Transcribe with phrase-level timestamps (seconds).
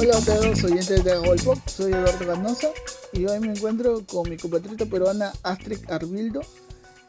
[0.00, 2.68] Hola a todos oyentes de Golpop, soy Eduardo Ganosa
[3.12, 6.40] y hoy me encuentro con mi compatriota peruana Astrid Arbildo.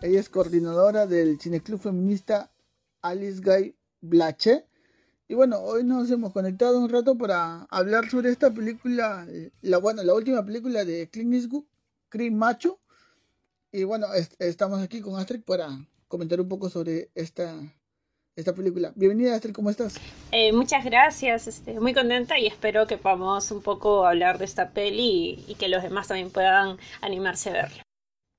[0.02, 2.52] Ella es coordinadora del Cineclub Feminista
[3.02, 4.66] Alice Guy Blache.
[5.30, 9.26] Y bueno, hoy nos hemos conectado un rato para hablar sobre esta película,
[9.62, 11.64] la, bueno, la última película de Clint Eastwood,
[12.10, 12.82] Cream Macho.
[13.72, 15.70] Y bueno, estamos aquí con Astrid para
[16.10, 17.56] comentar un poco sobre esta,
[18.42, 18.92] esta película.
[18.96, 19.96] Bienvenida, Astrid, ¿cómo estás?
[20.32, 24.72] Eh, muchas gracias, este, muy contenta y espero que podamos un poco hablar de esta
[24.72, 27.84] peli y, que los demás también puedan animarse a verla.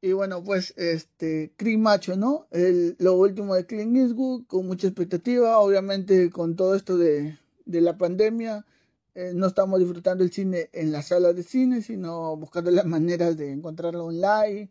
[0.02, 2.48] Y bueno, pues este, Cream Macho, ¿no?
[2.50, 7.80] El, lo último de Clint Eastwood, con mucha expectativa, obviamente con todo esto de, de
[7.80, 8.66] la pandemia,
[9.14, 13.36] eh, no estamos disfrutando el cine en las salas de cine, sino buscando las maneras
[13.36, 14.68] de encontrarlo online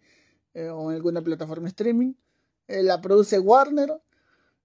[0.54, 2.14] eh, o en alguna plataforma streaming.
[2.68, 4.02] la produce Warner,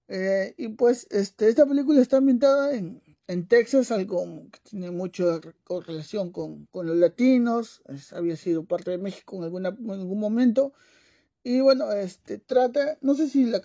[0.07, 5.41] eh, y pues este, esta película está ambientada en, en Texas, algo que tiene mucha
[5.85, 10.73] relación con, con los latinos, había sido parte de México en, alguna, en algún momento.
[11.43, 13.61] Y bueno, este trata, no sé si la,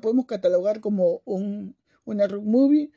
[0.00, 2.90] podemos catalogar como un, una road movie,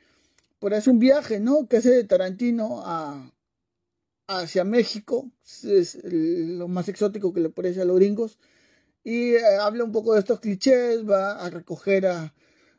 [0.60, 1.68] pero es un viaje, ¿no?
[1.68, 3.32] Que hace de Tarantino a,
[4.28, 5.30] hacia México,
[5.64, 8.38] es lo más exótico que le parece a los gringos,
[9.04, 12.34] y eh, habla un poco de estos clichés, va a recoger a,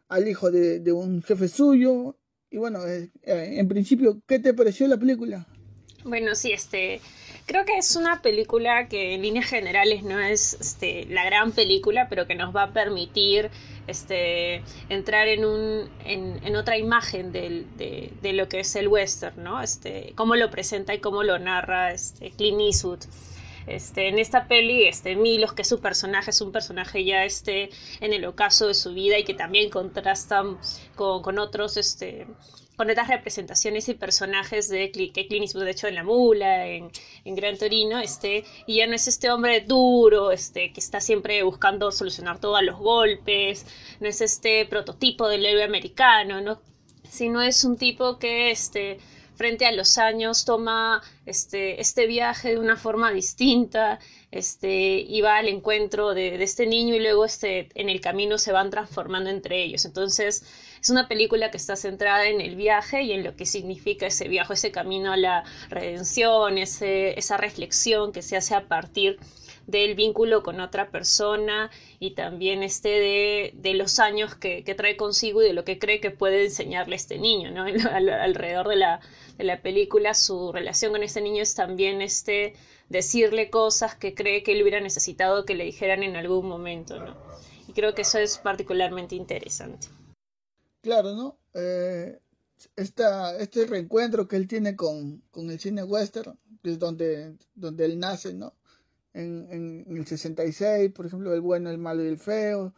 [0.07, 2.17] al hijo de, un jefe suyo.
[2.49, 5.47] Y bueno, eh, eh, en principio, ¿qué te pareció la película?
[6.03, 7.01] Bueno, sí, este,
[7.47, 12.07] creo que es una película que en líneas generales no es este, la gran película,
[12.09, 13.49] pero que nos va a permitir
[13.87, 17.65] este, entrar en, un, en, otra imagen de,
[18.21, 19.61] de, lo que es el western, ¿no?
[19.61, 22.99] Este, cómo lo presenta y cómo lo narra este, Clint Eastwood.
[23.67, 27.69] Este, en esta peli, este, Milos, que es su personaje, es un personaje ya este,
[27.99, 30.43] en el ocaso de su vida y que también contrasta
[30.95, 32.27] con, con otros, este,
[32.75, 36.91] con otras representaciones y personajes de que Clint de hecho, en La Mula, en,
[37.23, 41.41] en, Gran Torino, este, y ya no es este hombre duro, este, que está siempre
[41.43, 43.65] buscando solucionar todos los golpes,
[43.99, 46.61] no es este prototipo del héroe americano, ¿no?
[47.09, 48.99] sino es un tipo que, este,
[49.35, 53.99] frente a los años toma este, este viaje de una forma distinta
[54.31, 58.51] este, y va al encuentro de, este niño y luego este, en el camino se
[58.51, 59.85] van transformando entre ellos.
[59.85, 60.43] Entonces
[60.81, 64.27] es una película que está centrada en el viaje y en lo que significa ese
[64.27, 69.19] viaje, ese camino a la redención, ese, esa reflexión que se hace a partir
[69.67, 74.95] del vínculo con otra persona y también este de, de los años que, que, trae
[74.95, 77.63] consigo y de lo que cree que puede enseñarle este niño, ¿no?
[77.91, 78.99] alrededor de la,
[79.37, 82.53] de la película, su relación con este niño es también este
[82.89, 87.15] decirle cosas que cree que él hubiera necesitado que le dijeran en algún momento, ¿no?
[87.67, 89.87] Y creo que eso es particularmente interesante.
[90.81, 91.37] Claro, ¿no?
[91.55, 92.19] Eh,
[92.75, 97.85] esta, este reencuentro que él tiene con, con el cine western, que es donde, donde
[97.85, 98.53] él nace, ¿no?
[99.15, 102.73] En, el 66, por ejemplo, El bueno, el malo y el feo.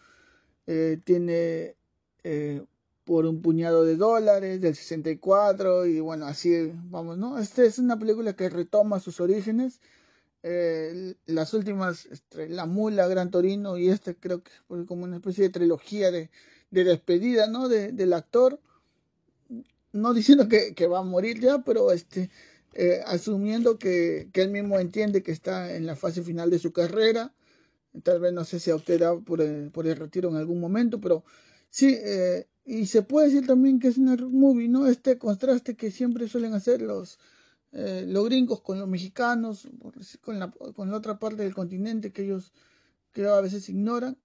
[0.68, 1.76] Eh, tiene
[2.24, 2.64] eh,
[3.06, 7.40] por un puñado de dólares del 64 y bueno, así vamos, ¿no?
[7.40, 9.80] Esta es una película que retoma sus orígenes.
[10.44, 15.18] Eh, las últimas, este, La Mula, Gran Torino y este creo que fue como una
[15.18, 16.30] especie de trilogía de,
[16.72, 17.70] de despedida, ¿no?
[17.70, 18.60] De, del actor.
[19.94, 22.30] No diciendo que va a morir ya, pero este
[22.80, 26.72] eh, asumiendo que, que, él mismo entiende que está en la fase final de su
[26.72, 27.34] carrera.
[28.04, 31.24] Tal vez no sé si optará por el, por el retiro en algún momento, pero
[31.72, 34.86] sí, eh, y se puede decir también que es una movie, ¿no?
[34.86, 37.18] Este contraste que siempre suelen hacer los,
[37.72, 39.68] eh, los gringos con los mexicanos,
[40.22, 42.54] con la, con la otra parte del continente que ellos
[43.12, 44.20] creo a veces ignoran.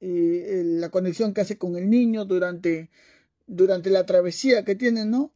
[0.00, 2.90] Y la conexión que hace con el niño durante,
[3.46, 5.32] durante la travesía que tienen, ¿no?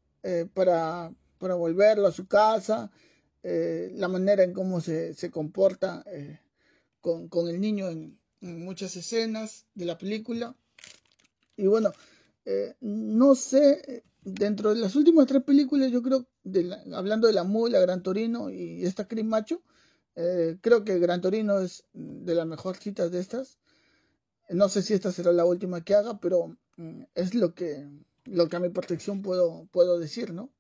[0.55, 2.91] para, para volverlo a su casa,
[3.43, 6.41] eh, la manera en cómo se, se comporta eh,
[7.01, 10.57] con, con, el niño en, muchas escenas de la película.
[11.57, 11.93] Y bueno,
[12.45, 17.45] eh, no sé, dentro de las últimas tres películas, yo creo, de hablando de la
[17.45, 19.63] mula, Gran Torino y esta Chris Macho,
[20.15, 23.59] creo que Gran Torino es de las mejores citas de estas.
[24.49, 27.89] No sé si esta será la última que haga, pero mm, es lo que,
[28.25, 30.51] lo que a mi protección puedo, puedo decir, ¿no?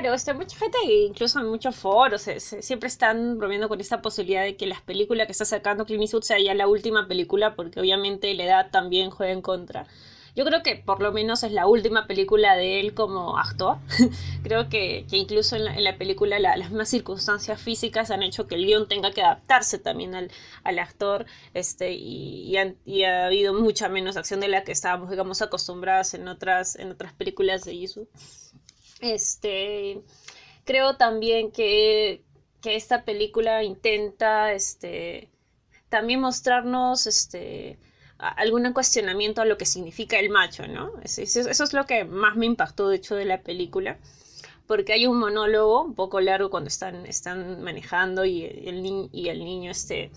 [0.00, 0.78] Claro, este, mucha gente,
[1.08, 5.32] incluso en muchos foros, siempre están bromeando con esta posibilidad de que las películas que
[5.32, 9.32] está sacando Clint Eastwood sea ya la última película, porque obviamente la edad también juega
[9.32, 9.88] en contra.
[10.36, 13.78] Yo creo que por lo menos es la última película de él como actor.
[14.44, 18.66] creo que, que, incluso en la, película las más circunstancias físicas han hecho que el
[18.66, 20.30] guion tenga que adaptarse también al,
[20.62, 25.42] al actor este, y, y, ha habido mucha menos acción de la que estábamos, digamos,
[25.42, 28.06] acostumbradas en otras, en otras películas de Eastwood.
[29.00, 30.00] Este,
[30.64, 32.22] creo también que,
[32.60, 35.30] que esta película intenta este,
[35.88, 37.78] también mostrarnos este,
[38.18, 40.92] algún cuestionamiento a lo que significa el macho, ¿no?
[41.02, 43.98] Eso, es lo que más me impactó, de hecho, de la película,
[44.66, 49.38] porque hay un monólogo un poco largo cuando están, están manejando y el, y el
[49.38, 50.10] niño este,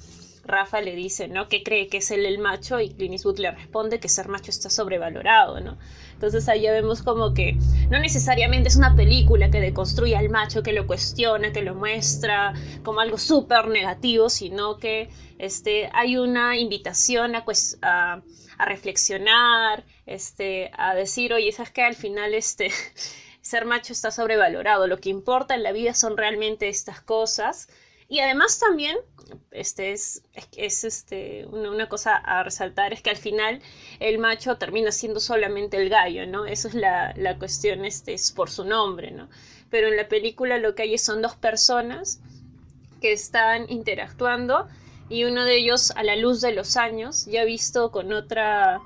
[0.44, 1.48] Rafa le dice, ¿no?
[1.48, 4.50] Que cree que es él el macho y Clint Eastwood le responde que ser macho
[4.50, 5.78] está sobrevalorado, ¿no?
[6.14, 7.58] Entonces ahí ya vemos como que
[7.90, 12.54] no necesariamente es una película que deconstruye al macho, que lo cuestiona, que lo muestra
[12.84, 18.22] como algo súper negativo, sino que este, hay una invitación a, pues, a,
[18.58, 22.70] a reflexionar, este, a decir, oye, ¿sabes que Al final este,
[23.42, 27.68] ser macho está sobrevalorado, lo que importa en la vida son realmente estas cosas
[28.12, 28.98] y además también,
[29.52, 30.22] este es,
[30.58, 33.62] es este, una, cosa a resaltar, es que al final
[34.02, 36.46] el macho termina siendo solamente el gallo, ¿no?
[36.46, 39.30] Eso es la, la cuestión, este, es por su nombre, ¿no?
[39.70, 42.20] Pero en la película lo que hay son dos personas
[43.00, 44.68] que están interactuando
[45.08, 48.82] y uno de ellos a la luz de los años ya visto con otra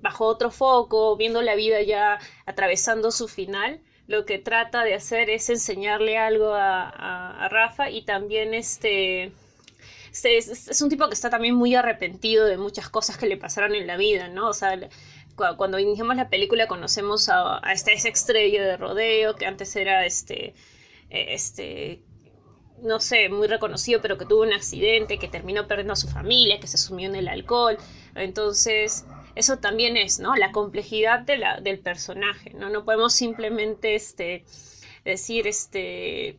[0.00, 3.82] bajo otro foco viendo la vida ya atravesando su final
[4.12, 9.32] lo que trata de hacer es enseñarle algo a, Rafa y también este,
[10.22, 13.86] es, un tipo que está también muy arrepentido de muchas cosas que le pasaron en
[13.86, 14.50] la vida, ¿no?
[14.50, 14.78] O sea,
[15.56, 20.54] cuando iniciamos la película conocemos a, esta esa estrella de rodeo que antes era este,
[21.08, 22.02] este,
[22.82, 26.60] no sé, muy reconocido, pero que tuvo un accidente, que terminó perdiendo a su familia,
[26.60, 27.78] que se sumió en el alcohol.
[28.14, 30.36] Entonces, eso también es, ¿no?
[30.36, 32.70] La complejidad del personaje, ¿no?
[32.70, 34.44] No podemos simplemente este,
[35.04, 36.38] decir, este,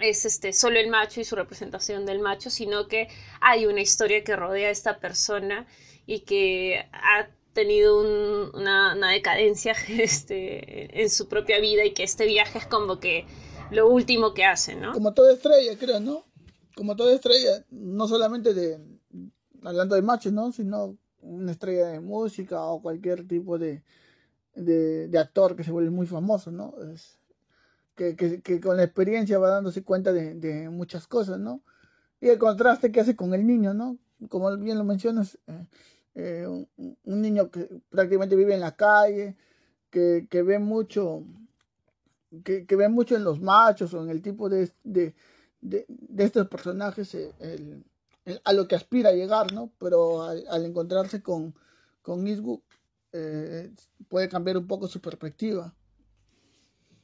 [0.00, 3.08] es este, solo el macho y su representación del macho, sino que
[3.40, 5.66] hay una historia que rodea a esta persona
[6.06, 12.26] y que ha tenido una, una, decadencia este, en su propia vida y que este
[12.26, 13.26] viaje es como que
[13.70, 14.92] lo último que hace, ¿no?
[14.92, 16.26] Como toda estrella, creo, ¿no?
[16.74, 18.78] Como toda estrella, no solamente de,
[19.62, 20.52] hablando de machos, ¿no?
[20.52, 20.98] Sino
[21.36, 23.82] una estrella de música o cualquier tipo de,
[24.54, 26.74] de, actor que se vuelve muy famoso, ¿no?
[26.92, 27.18] Es,
[27.94, 31.62] que, que, con la experiencia va dándose cuenta de, muchas cosas, ¿no?
[32.20, 33.98] Y el contraste que hace con el niño, ¿no?
[34.28, 35.66] Como bien lo mencionas, eh,
[36.14, 39.36] eh, un, niño que prácticamente vive en la calle,
[39.90, 41.24] que, que ve mucho,
[42.44, 45.14] que, ve mucho en los machos o en el tipo de, de,
[45.60, 45.86] de,
[46.18, 47.84] estos personajes, eh, el,
[48.44, 49.70] a lo que aspira a llegar, ¿no?
[49.78, 51.54] Pero al, encontrarse con,
[52.02, 52.60] con Eastwood
[53.12, 53.70] eh,
[54.08, 55.74] puede cambiar un poco su perspectiva.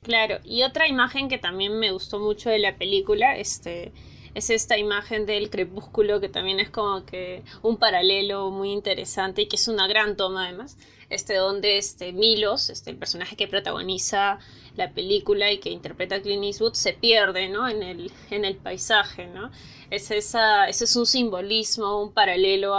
[0.03, 3.93] Claro, y otra imagen que también me gustó mucho de la película, este,
[4.35, 9.49] es esta imagen del crepúsculo que también es como que un paralelo muy interesante y
[9.49, 10.79] que es una gran toma además,
[11.11, 14.39] este donde este Milos, este el personaje que protagoniza
[14.77, 17.69] la película y que interpreta a Clint Eastwood se pierde, ¿no?
[17.69, 19.51] En el, en el paisaje, ¿no?
[19.91, 22.73] Es esa, ese es un simbolismo, un paralelo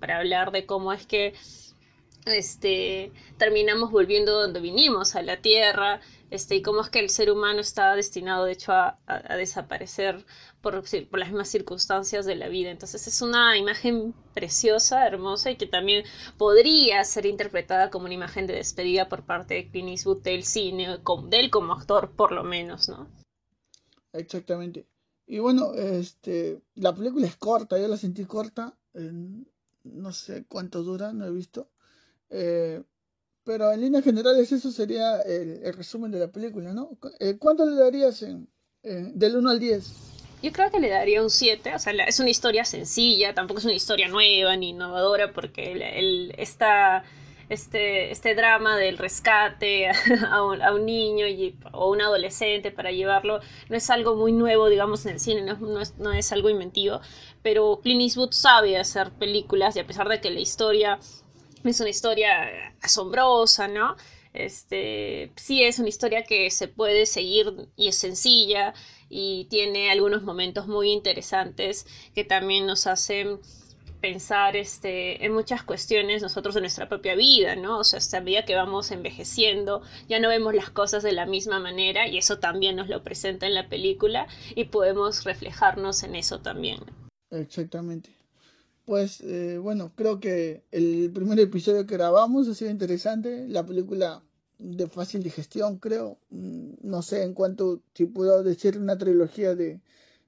[0.00, 1.34] para hablar de cómo es que
[2.24, 6.00] este, terminamos volviendo donde vinimos, a la Tierra,
[6.30, 8.98] este, y cómo es que el ser humano está destinado, de hecho, a,
[9.36, 10.24] desaparecer
[10.60, 12.70] por, las mismas circunstancias de la vida.
[12.70, 16.04] Entonces es una imagen preciosa, hermosa, y que también
[16.36, 20.98] podría ser interpretada como una imagen de despedida por parte de Clint Eastwood del cine,
[20.98, 23.08] de él como actor, por lo menos, ¿no?
[24.12, 24.86] Exactamente.
[25.26, 28.76] Y bueno, este, la película es corta, yo la sentí corta,
[29.84, 31.68] no sé cuánto dura, no he visto.
[32.30, 32.82] Eh,
[33.46, 36.98] pero en líneas generales eso sería el, resumen de la película, ¿no?
[37.20, 38.48] Eh, ¿Cuánto le darías en,
[38.82, 39.92] del 1 al 10?
[40.42, 43.64] Yo creo que le daría un 7, o sea, es una historia sencilla, tampoco es
[43.64, 47.04] una historia nueva ni innovadora, porque el, esta
[47.48, 49.88] este, este drama del rescate
[50.30, 53.38] a un, a un niño y, o un adolescente para llevarlo
[53.68, 56.50] no es algo muy nuevo, digamos, en el cine, no, no, es, no es algo
[56.50, 57.00] inventivo,
[57.42, 60.98] pero Clint Eastwood sabe hacer películas y a pesar de que la historia
[61.70, 63.96] es una historia asombrosa, ¿no?
[64.32, 68.74] Este, sí es una historia que se puede seguir y es sencilla
[69.08, 73.40] y tiene algunos momentos muy interesantes que también nos hacen
[74.00, 77.78] pensar este, en muchas cuestiones nosotros de nuestra propia vida, ¿no?
[77.78, 81.58] O sea, hasta medida que vamos envejeciendo, ya no vemos las cosas de la misma
[81.58, 86.40] manera y eso también nos lo presenta en la película y podemos reflejarnos en eso
[86.40, 86.80] también.
[87.30, 88.15] Exactamente.
[88.86, 93.46] Pues eh, bueno, creo que el primer episodio que grabamos ha sido interesante.
[93.48, 94.22] La película
[94.58, 96.18] de fácil digestión, creo.
[96.30, 99.82] Mm, no sé en cuanto, si puedo decir una trilogía de,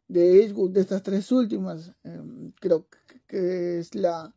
[0.09, 1.93] de Eastwood, de estas tres últimas.
[2.05, 2.87] Em, creo
[3.29, 4.35] que es la...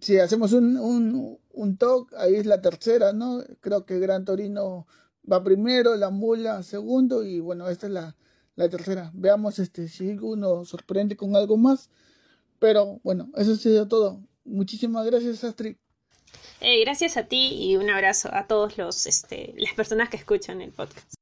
[0.00, 3.42] Si hacemos un, un, un talk, ahí es la tercera, ¿no?
[3.60, 4.86] Creo que Gran Torino
[5.30, 8.16] va primero, la mula segundo y bueno, esta es la,
[8.56, 9.10] la tercera.
[9.14, 11.90] Veamos este si uno sorprende con algo más.
[12.58, 14.20] Pero bueno, eso ha sido todo.
[14.44, 15.76] Muchísimas gracias, Astrid.
[16.60, 20.62] Eh, gracias a ti y un abrazo a todos los este, las personas que escuchan
[20.62, 21.15] el podcast.